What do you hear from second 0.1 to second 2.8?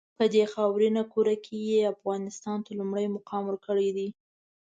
په دې خاورینه کُره کې یې افغانستان ته